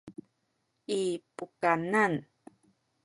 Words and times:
i 0.97 1.01
pukanan 1.35 2.13